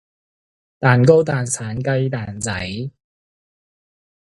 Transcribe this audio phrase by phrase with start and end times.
[0.79, 2.51] 蛋糕蛋散雞蛋仔